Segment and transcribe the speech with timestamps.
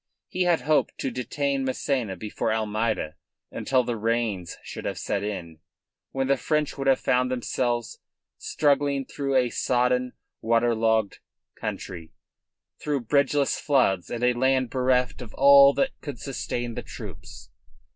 [0.29, 3.17] He had hoped to detain Massena before Almeida
[3.51, 5.59] until the rains should have set in,
[6.09, 7.99] when the French would have found themselves
[8.39, 11.19] struggling through a sodden, water logged
[11.53, 12.13] country,
[12.81, 17.51] through bridgeless floods and a land bereft of all that could sustain the troops.